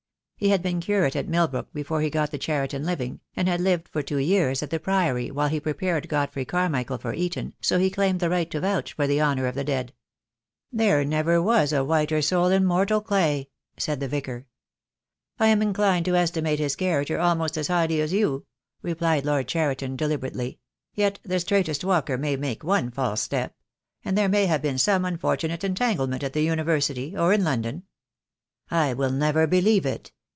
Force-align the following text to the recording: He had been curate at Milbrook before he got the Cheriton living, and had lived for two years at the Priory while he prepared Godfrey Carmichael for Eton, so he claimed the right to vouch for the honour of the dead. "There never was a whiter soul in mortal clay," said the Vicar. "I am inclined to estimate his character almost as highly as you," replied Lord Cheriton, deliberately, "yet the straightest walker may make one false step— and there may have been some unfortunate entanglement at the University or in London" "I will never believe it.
He 0.35 0.49
had 0.49 0.63
been 0.63 0.79
curate 0.81 1.15
at 1.15 1.27
Milbrook 1.27 1.71
before 1.71 2.01
he 2.01 2.09
got 2.09 2.31
the 2.31 2.39
Cheriton 2.39 2.83
living, 2.83 3.19
and 3.35 3.47
had 3.47 3.61
lived 3.61 3.87
for 3.87 4.01
two 4.01 4.17
years 4.17 4.63
at 4.63 4.71
the 4.71 4.79
Priory 4.79 5.29
while 5.29 5.49
he 5.49 5.59
prepared 5.59 6.09
Godfrey 6.09 6.45
Carmichael 6.45 6.97
for 6.97 7.13
Eton, 7.13 7.53
so 7.61 7.77
he 7.77 7.91
claimed 7.91 8.19
the 8.19 8.27
right 8.31 8.49
to 8.49 8.59
vouch 8.59 8.93
for 8.93 9.05
the 9.05 9.21
honour 9.21 9.45
of 9.45 9.53
the 9.53 9.63
dead. 9.63 9.93
"There 10.71 11.05
never 11.05 11.39
was 11.39 11.71
a 11.71 11.83
whiter 11.83 12.23
soul 12.23 12.47
in 12.47 12.65
mortal 12.65 13.01
clay," 13.01 13.49
said 13.77 13.99
the 13.99 14.07
Vicar. 14.07 14.47
"I 15.37 15.45
am 15.49 15.61
inclined 15.61 16.05
to 16.05 16.15
estimate 16.15 16.57
his 16.57 16.75
character 16.75 17.19
almost 17.19 17.55
as 17.55 17.67
highly 17.67 18.01
as 18.01 18.11
you," 18.11 18.47
replied 18.81 19.25
Lord 19.25 19.47
Cheriton, 19.47 19.95
deliberately, 19.95 20.57
"yet 20.95 21.19
the 21.21 21.39
straightest 21.39 21.83
walker 21.83 22.17
may 22.17 22.35
make 22.35 22.63
one 22.63 22.89
false 22.89 23.21
step— 23.21 23.55
and 24.03 24.17
there 24.17 24.27
may 24.27 24.47
have 24.47 24.63
been 24.63 24.79
some 24.79 25.05
unfortunate 25.05 25.63
entanglement 25.63 26.23
at 26.23 26.33
the 26.33 26.41
University 26.41 27.15
or 27.15 27.31
in 27.31 27.43
London" 27.43 27.83
"I 28.71 28.95
will 28.95 29.11
never 29.11 29.45
believe 29.45 29.85
it. 29.85 30.11